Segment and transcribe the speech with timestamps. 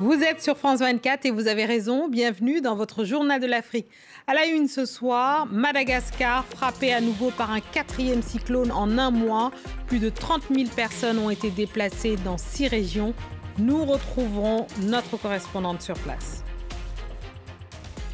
[0.00, 2.08] Vous êtes sur France 24 et vous avez raison.
[2.08, 3.88] Bienvenue dans votre journal de l'Afrique.
[4.26, 9.10] À la une ce soir, Madagascar frappé à nouveau par un quatrième cyclone en un
[9.10, 9.52] mois.
[9.86, 13.12] Plus de 30 000 personnes ont été déplacées dans six régions.
[13.58, 16.42] Nous retrouverons notre correspondante sur place.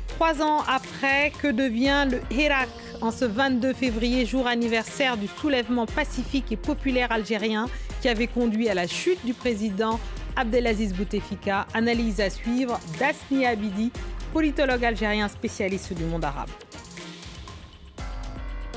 [0.08, 2.68] Trois ans après, que devient le Hirak
[3.00, 7.66] en ce 22 février, jour anniversaire du soulèvement pacifique et populaire algérien
[8.02, 10.00] qui avait conduit à la chute du président
[10.39, 11.66] Abdelaziz Bouteflika.
[11.75, 13.90] Analyse à suivre d'Asni Abidi,
[14.32, 16.49] politologue algérien spécialiste du monde arabe.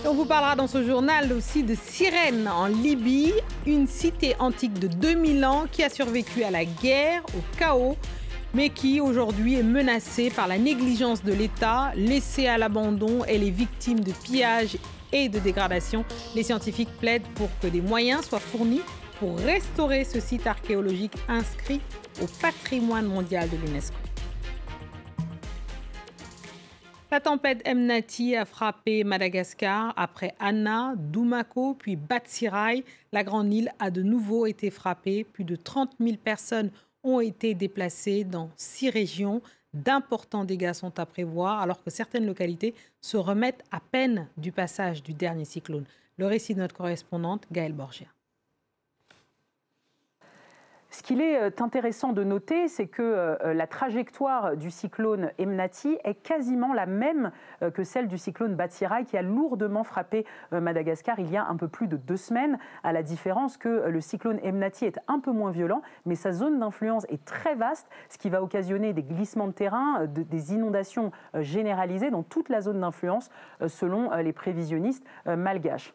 [0.03, 3.33] On vous parlera dans ce journal aussi de Cyrène en Libye,
[3.67, 7.95] une cité antique de 2000 ans qui a survécu à la guerre, au chaos,
[8.55, 13.23] mais qui aujourd'hui est menacée par la négligence de l'État, laissée à l'abandon.
[13.27, 14.77] Elle est victime de pillages
[15.13, 16.05] et de dégradation.
[16.33, 18.81] Les scientifiques plaident pour que des moyens soient fournis
[19.21, 21.79] pour restaurer ce site archéologique inscrit
[22.23, 23.95] au patrimoine mondial de l'UNESCO.
[27.11, 32.83] La tempête Mnati a frappé Madagascar après Anna, Doumako, puis Batsirai.
[33.11, 35.23] La grande île a de nouveau été frappée.
[35.23, 36.71] Plus de 30 000 personnes
[37.03, 39.43] ont été déplacées dans six régions.
[39.75, 45.03] D'importants dégâts sont à prévoir alors que certaines localités se remettent à peine du passage
[45.03, 45.85] du dernier cyclone.
[46.17, 48.07] Le récit de notre correspondante Gaëlle Borgia.
[50.93, 55.97] Ce qu'il est euh, intéressant de noter, c'est que euh, la trajectoire du cyclone Emnati
[56.03, 61.17] est quasiment la même euh, que celle du cyclone Batsirai qui a lourdement frappé Madagascar
[61.19, 64.39] il y a un peu plus de deux semaines, à la différence que le cyclone
[64.43, 68.29] Emnati est un peu moins violent, mais sa zone d'influence est très vaste, ce qui
[68.29, 73.29] va occasionner des glissements de terrain, des inondations généralisées dans toute la zone d'influence,
[73.67, 75.93] selon les prévisionnistes malgaches.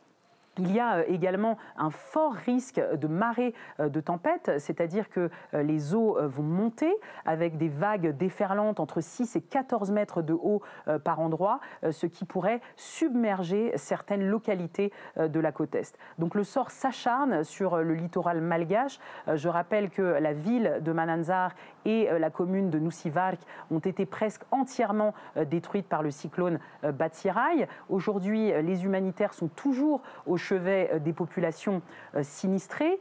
[0.59, 5.31] Il y a euh, également un fort risque de marée euh, de tempête, c'est-à-dire que
[5.55, 6.93] euh, les eaux vont monter
[7.25, 10.63] avec des vagues déferlantes entre 6 et 14 mètres de haut
[11.05, 15.99] par endroit, ce qui pourrait submerger certaines localités de la côte Est.
[16.19, 18.99] Donc le sort s'acharne sur le littoral malgache.
[19.33, 21.53] Je rappelle que la ville de Mananzar
[21.87, 23.39] et la commune de Nusivark
[23.71, 25.15] ont été presque entièrement
[25.49, 27.69] détruites par le cyclone Batsirai.
[27.89, 31.83] Aujourd'hui, les humanitaires sont toujours au chevet euh, des populations
[32.15, 33.01] euh, sinistrées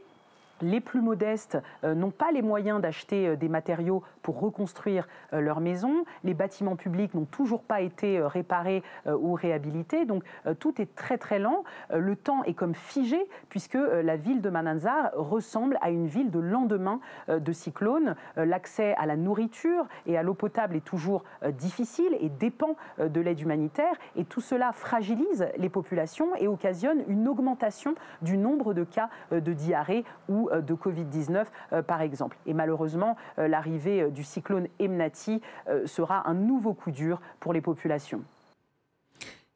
[0.62, 5.40] les plus modestes euh, n'ont pas les moyens d'acheter euh, des matériaux pour reconstruire euh,
[5.40, 6.04] leur maison.
[6.24, 10.04] Les bâtiments publics n'ont toujours pas été réparés ou réhabilités.
[10.04, 10.24] Donc
[10.58, 11.64] tout est très très lent.
[11.94, 13.18] Le temps est comme figé
[13.48, 18.16] puisque la ville de Mananzar ressemble à une ville de lendemain de cyclone.
[18.36, 23.40] L'accès à la nourriture et à l'eau potable est toujours difficile et dépend de l'aide
[23.40, 23.94] humanitaire.
[24.16, 29.52] Et tout cela fragilise les populations et occasionne une augmentation du nombre de cas de
[29.52, 32.36] diarrhée ou euh, de Covid-19, euh, par exemple.
[32.46, 35.40] Et malheureusement, euh, l'arrivée du cyclone Emnati
[35.84, 38.22] sera un nouveau coup dur pour les populations.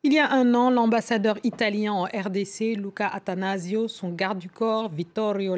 [0.02, 4.88] Il y a un an, l'ambassadeur italien en RDC, Luca Atanasio, son garde du corps,
[4.88, 5.56] Vittorio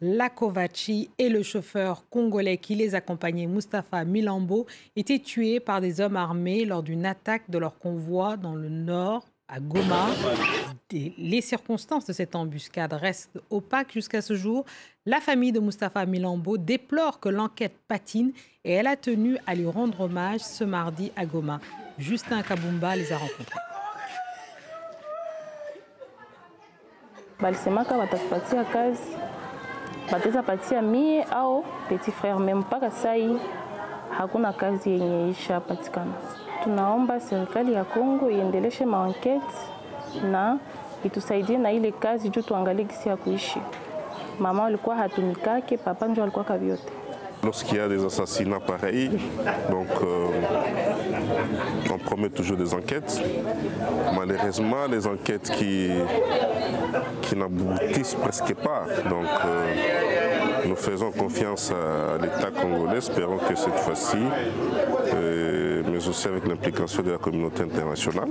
[0.00, 6.16] Lacovacci, et le chauffeur congolais qui les accompagnait, Mustapha Milambo, étaient tués par des hommes
[6.16, 10.06] armés lors d'une attaque de leur convoi dans le nord à Goma.
[10.90, 14.64] Les circonstances de cette embuscade restent opaques jusqu'à ce jour.
[15.04, 18.32] La famille de Mustapha Milambo déplore que l'enquête patine
[18.64, 21.60] et elle a tenu à lui rendre hommage ce mardi à Goma.
[21.98, 23.60] Justin Kabumba les a rencontrés.
[36.66, 39.06] Tunaomba serikali ya Kongo papa.
[47.44, 49.10] Lorsqu'il y a des assassinats pareils,
[49.70, 50.28] donc euh,
[51.92, 53.22] on promet toujours des enquêtes.
[54.16, 55.90] Malheureusement, les enquêtes qui,
[57.22, 58.86] qui n'aboutissent presque pas.
[59.08, 59.74] Donc euh,
[60.66, 64.18] nous faisons confiance à l'État congolais, espérons que cette fois-ci,
[65.14, 68.28] euh, mais aussi avec l'implication de la communauté internationale,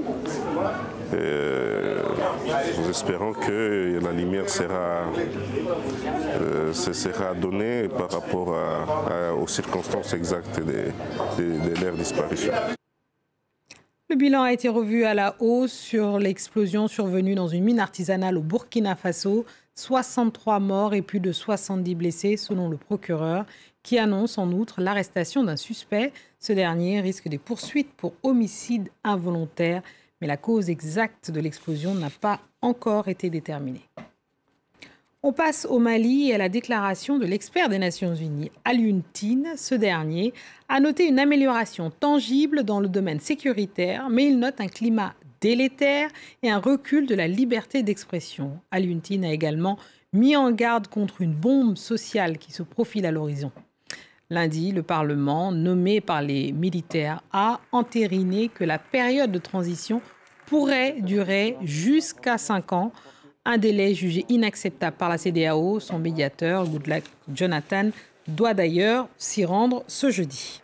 [2.77, 5.03] nous espérons que la lumière sera,
[6.73, 8.55] sera donnée par rapport
[9.39, 10.91] aux circonstances exactes de,
[11.41, 12.51] de, leur disparition.
[14.09, 18.37] Le bilan a été revu à la hausse sur l'explosion survenue dans une mine artisanale
[18.37, 19.45] au Burkina Faso.
[19.75, 23.45] 63 morts et plus de 70 blessés selon le procureur
[23.83, 26.11] qui annonce en outre l'arrestation d'un suspect.
[26.39, 29.83] Ce dernier risque des poursuites pour homicide involontaire,
[30.21, 33.87] mais la cause exacte de l'explosion n'a pas encore été déterminée.
[35.21, 39.53] On passe au Mali et à la déclaration de l'expert des Nations Unies, Alioune Tine.
[39.57, 40.33] Ce dernier
[40.69, 46.09] a noté une amélioration tangible dans le domaine sécuritaire, mais il note un climat délétère
[46.43, 48.59] et un recul de la liberté d'expression.
[48.71, 49.77] Alioune Tine a également
[50.13, 53.51] mis en garde contre une bombe sociale qui se profile à l'horizon.
[54.29, 60.01] Lundi, le Parlement, nommé par les militaires, a entériné que la période de transition
[60.47, 62.91] pourrait durer jusqu'à cinq ans
[63.45, 65.79] un délai jugé inacceptable par la CDAO.
[65.79, 67.89] Son médiateur, Goodluck Jonathan,
[68.27, 70.61] doit d'ailleurs s'y rendre ce jeudi.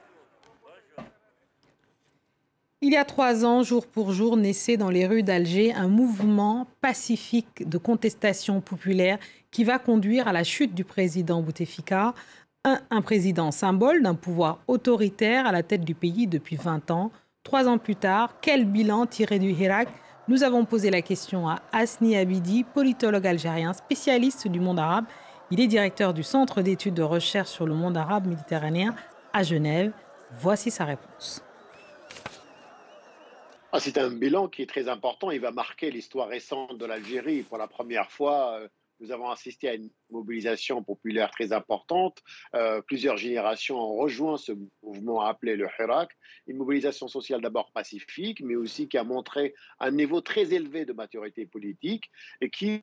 [2.83, 6.65] Il y a trois ans, jour pour jour, naissait dans les rues d'Alger un mouvement
[6.81, 9.19] pacifique de contestation populaire
[9.51, 12.15] qui va conduire à la chute du président Bouteflika,
[12.63, 17.11] un, président symbole d'un pouvoir autoritaire à la tête du pays depuis 20 ans.
[17.43, 19.87] Trois ans plus tard, quel bilan tirer du Hirak?
[20.27, 25.05] Nous avons posé la question à Asni Abidi, politologue algérien, spécialiste du monde arabe.
[25.51, 28.95] Il est directeur du Centre d'études de recherche sur le monde arabe méditerranéen
[29.33, 29.91] à Genève.
[30.39, 31.43] Voici sa réponse.
[33.73, 35.31] Ah, c'est un bilan qui est très important.
[35.31, 37.43] Il va marquer l'histoire récente de l'Algérie.
[37.43, 38.67] Pour la première fois, euh,
[38.99, 42.21] nous avons assisté à une mobilisation populaire très importante.
[42.53, 44.51] Euh, plusieurs générations ont rejoint ce
[44.83, 46.11] mouvement appelé le Hirak.
[46.47, 50.91] Une mobilisation sociale d'abord pacifique, mais aussi qui a montré un niveau très élevé de
[50.91, 52.81] maturité politique et qui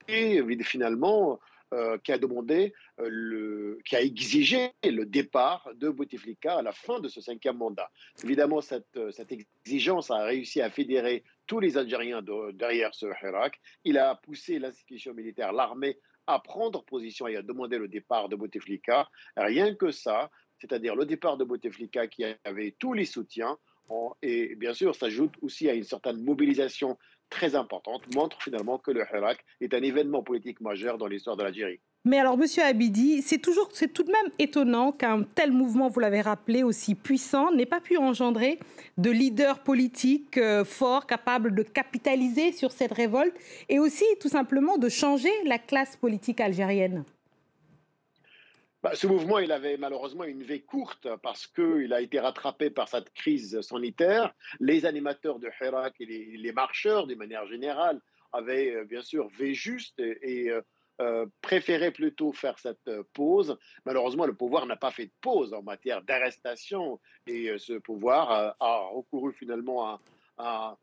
[0.62, 1.38] finalement
[1.74, 6.72] euh, qui a demandé, euh, le, qui a exigé le départ de Bouteflika à la
[6.72, 7.90] fin de ce cinquième mandat.
[8.24, 13.60] Évidemment, cette, cette exigence a réussi à fédérer tous les Algériens de, derrière ce Hirak.
[13.84, 18.36] Il a poussé l'institution militaire, l'armée, à prendre position et à demander le départ de
[18.36, 19.08] Bouteflika.
[19.36, 20.30] Rien que ça,
[20.60, 23.58] c'est-à-dire le départ de Bouteflika qui avait tous les soutiens,
[24.20, 26.98] et bien sûr s'ajoute aussi à une certaine mobilisation
[27.30, 31.42] très importante, montre finalement que le Hirak est un événement politique majeur dans l'histoire de
[31.42, 31.80] l'Algérie.
[32.04, 36.00] Mais alors, Monsieur Abidi, c'est toujours, c'est tout de même étonnant qu'un tel mouvement, vous
[36.00, 38.58] l'avez rappelé, aussi puissant, n'ait pas pu engendrer
[38.96, 43.34] de leaders politiques euh, forts, capables de capitaliser sur cette révolte
[43.68, 47.04] et aussi, tout simplement, de changer la classe politique algérienne.
[48.88, 52.88] Bah, ce mouvement, il avait malheureusement une vie courte parce qu'il a été rattrapé par
[52.88, 54.34] cette crise sanitaire.
[54.60, 58.00] Les animateurs de Hirak et les, marcheurs, d'une manière générale,
[58.32, 60.62] avaient euh, bien sûr vu juste et, euh,
[61.02, 63.58] euh, préférait plutôt faire cette euh, pause.
[63.84, 68.88] Malheureusement, le pouvoir n'a pas fait de pause en matière d'arrestation et ce pouvoir a
[68.94, 70.00] recouru finalement
[70.38, 70.78] à,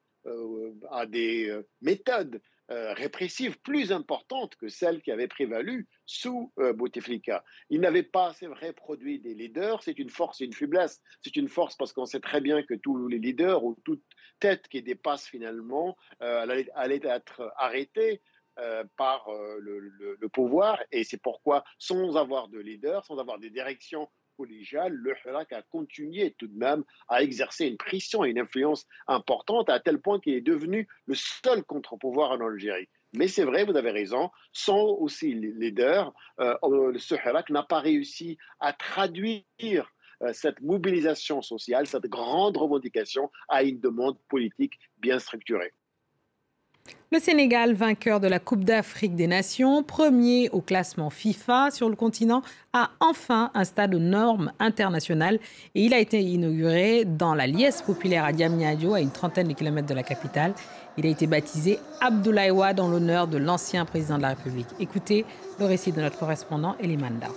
[1.07, 2.39] des méthodes
[2.69, 7.44] répressives plus importantes que celles qui avaient prévalu sous Bouteflika.
[7.69, 9.83] Il n'avait pas, c'est vrai, produit des leaders.
[9.83, 11.01] C'est une force et une faiblesse.
[11.21, 14.03] C'est une force parce qu'on sait très bien que tous les leaders ou toute
[14.39, 18.21] tête qui dépasse finalement allait, allait être arrêtée.
[18.57, 20.81] Euh, par euh, le, pouvoir.
[20.94, 24.09] Et c'est pourquoi, sans avoir de leader, sans avoir des directions
[24.43, 29.69] le Hirak a continué tout de même à exercer une pression et une influence importante
[29.69, 32.89] à tel point qu'il est devenu le seul contre-pouvoir en Algérie.
[33.13, 36.57] Mais c'est vrai, vous avez raison, sans aussi leader, euh,
[36.97, 39.91] ce Hirak n'a pas réussi à traduire
[40.31, 45.73] cette mobilisation sociale, cette grande revendication à une demande politique bien structurée.
[47.15, 51.95] Le Sénégal, vainqueur de la Coupe d'Afrique des Nations, premier au classement FIFA sur le
[51.95, 52.41] continent,
[52.73, 55.39] a enfin un stade aux normes internationales
[55.75, 59.53] et il a été inauguré dans la liesse populaire à Diamniadio, à une trentaine de
[59.53, 60.53] kilomètres de la capitale.
[60.98, 64.67] Il a été baptisé Abdoulaye Wade en l'honneur de l'ancien président de la République.
[64.81, 65.24] Écoutez
[65.57, 67.27] le récit de notre correspondant Elimanda.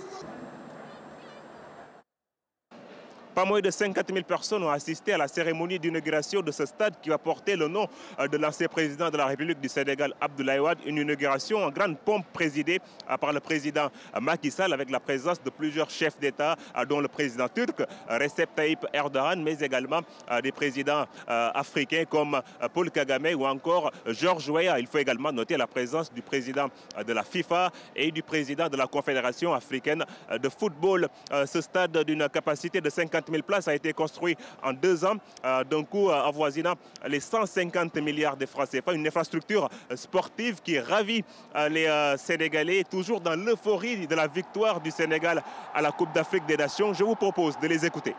[3.39, 6.95] Pas moins de 50 000 personnes ont assisté à la cérémonie d'inauguration de ce stade
[7.01, 7.87] qui va porter le nom
[8.19, 10.79] euh, de l'ancien président de la République du Sénégal, Abdoulaye Wade.
[10.85, 15.41] Une inauguration en grande pompe présidée euh, par le président Macky Sall avec la présence
[15.41, 20.01] de plusieurs chefs d'État, euh, dont le président turc Recep Tayyip Erdogan, mais également
[20.43, 22.41] des présidents africains comme
[22.73, 24.79] Paul Kagame ou encore Georges Weah.
[24.79, 26.67] Il faut également noter la présence du président
[27.05, 31.07] de la FIFA et du président de la Confédération africaine de football.
[31.45, 35.63] Ce stade d'une capacité de 50 000 places a été construit en deux ans, euh,
[35.63, 36.75] d'un coût euh, avoisinant
[37.07, 38.93] les 150 milliards de francs CFA.
[38.93, 41.23] Une infrastructure sportive qui ravit
[41.55, 45.41] euh, les Sénégalais, toujours dans l'euphorie de la victoire du Sénégal
[45.73, 46.93] à la Coupe d'Afrique des Nations.
[46.93, 48.15] Je vous propose de les écouter.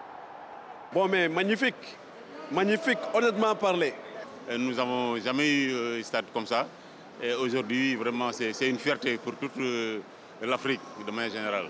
[0.93, 1.97] Bon, mais magnifique,
[2.51, 3.95] magnifique, honnêtement parlé.
[4.59, 6.67] Nous n'avons jamais eu un stade comme ça.
[7.23, 9.53] Et aujourd'hui, vraiment, c'est une fierté pour toute
[10.43, 11.67] l'Afrique de manière générale.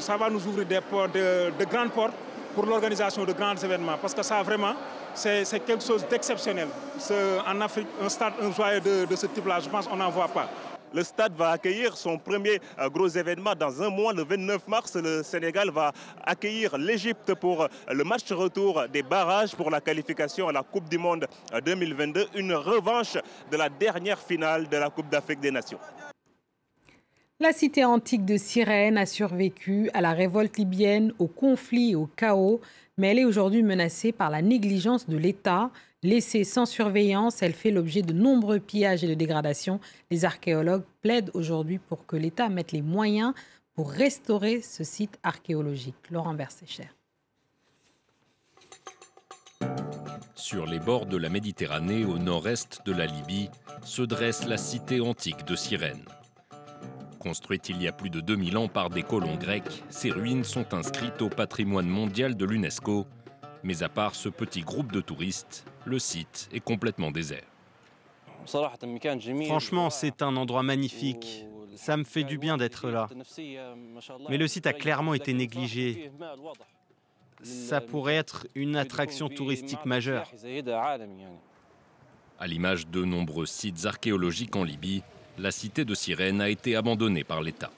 [0.00, 2.14] Ça va nous ouvrir des portes, de, de grandes portes
[2.54, 3.96] pour l'organisation de grands événements.
[4.00, 4.74] Parce que ça, vraiment,
[5.14, 6.68] c'est quelque chose d'exceptionnel.
[7.46, 10.48] En Afrique, un stade, un joyeux de, ce type-là, je pense qu'on n'en voit pas.
[10.92, 14.12] le stade va accueillir son premier euh, gros événement dans un mois.
[14.14, 15.92] Le 29 mars, le Sénégal va
[16.24, 20.88] accueillir l'Égypte pour euh, le match retour des barrages pour la qualification à la Coupe
[20.88, 21.26] du Monde
[21.64, 22.28] 2022.
[22.36, 23.18] Une revanche
[23.50, 25.78] de la dernière finale de la Coupe d'Afrique des Nations.
[27.40, 32.06] La cité antique de Cyrène a survécu à la révolte libyenne, au conflit et au
[32.06, 32.60] chaos,
[32.96, 35.70] mais elle est aujourd'hui menacée par la négligence de l'État.
[36.02, 39.78] Laissée sans surveillance, elle fait l'objet de nombreux pillages et de dégradations.
[40.10, 43.34] Les archéologues plaident aujourd'hui pour que l'État mette les moyens
[43.76, 46.10] pour restaurer ce site archéologique.
[46.10, 46.90] Laurent Bersécher.
[50.34, 53.48] Sur les bords de la Méditerranée, au nord-est de la Libye,
[53.84, 56.02] se dresse la cité antique de Cyrène.
[57.18, 60.72] Construite il y a plus de 2000 ans par des colons grecs, ces ruines sont
[60.72, 63.06] inscrites au patrimoine mondial de l'UNESCO.
[63.64, 67.44] Mais à part ce petit groupe de touristes, le site est complètement désert.
[69.46, 71.44] Franchement, c'est un endroit magnifique.
[71.76, 73.08] Ça me fait du bien d'être là.
[74.28, 76.10] Mais le site a clairement été négligé.
[77.42, 80.30] Ça pourrait être une attraction touristique majeure.
[82.40, 85.02] À l'image de nombreux sites archéologiques en Libye,
[85.38, 87.70] la cité de Cyrène a été abandonnée par l'État.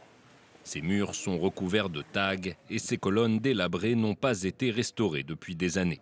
[0.65, 2.37] Ses murs sont recouverts de tags
[2.71, 6.01] et ses colonnes délabrées n'ont pas été restaurées depuis des années.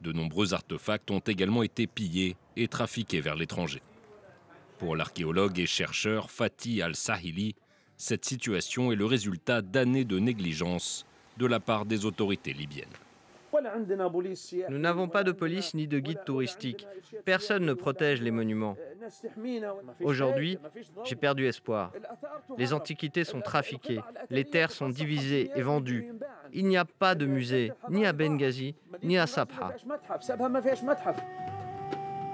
[0.00, 3.82] De nombreux artefacts ont également été pillés et trafiqués vers l'étranger.
[4.78, 7.54] Pour l'archéologue et chercheur Fatih Al-Sahili,
[7.96, 11.06] cette situation est le résultat d'années de négligence
[11.38, 12.88] de la part des autorités libyennes.
[14.68, 16.86] Nous n'avons pas de police ni de guide touristique.
[17.24, 18.76] Personne ne protège les monuments.
[20.00, 20.58] Aujourd'hui,
[21.04, 21.92] j'ai perdu espoir.
[22.58, 26.12] Les antiquités sont trafiquées, les terres sont divisées et vendues.
[26.52, 29.74] Il n'y a pas de musée, ni à Benghazi, ni à Sabha.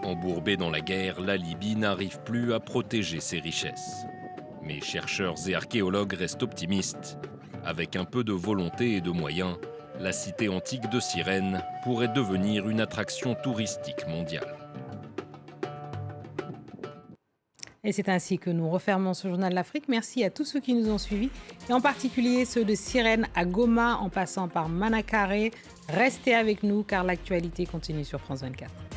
[0.02, 4.06] Embourbée dans la guerre, la Libye n'arrive plus à protéger ses richesses.
[4.62, 7.18] Mais chercheurs et archéologues restent optimistes.
[7.64, 9.56] Avec un peu de volonté et de moyens,
[10.00, 14.56] la cité antique de Cyrène pourrait devenir une attraction touristique mondiale.
[17.82, 19.84] Et c'est ainsi que nous refermons ce journal de l'Afrique.
[19.88, 21.30] Merci à tous ceux qui nous ont suivis,
[21.68, 25.50] et en particulier ceux de Cyrène à Goma, en passant par Manakare.
[25.88, 28.89] Restez avec nous car l'actualité continue sur France 24.